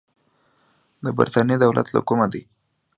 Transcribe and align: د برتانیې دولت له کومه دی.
د 1.03 1.05
برتانیې 1.17 1.57
دولت 1.63 1.87
له 1.95 2.01
کومه 2.07 2.27
دی. 2.33 2.41